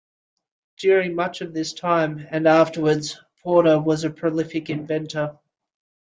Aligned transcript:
During 0.79 1.13
much 1.13 1.41
of 1.41 1.53
this 1.53 1.73
time, 1.73 2.25
and 2.31 2.47
afterwards, 2.47 3.19
Porter 3.43 3.79
was 3.79 4.03
a 4.03 4.09
prolific 4.09 4.71
inventor. 4.71 5.37